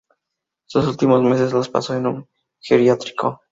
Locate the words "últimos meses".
0.87-1.53